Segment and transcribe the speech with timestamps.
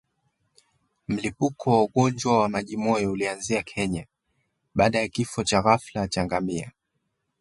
[1.07, 4.05] Mlipuko wa ugonjwa wa majimoyo ulianzia Kenya
[4.75, 6.71] baada ya kifo cha ghafla cha ngamia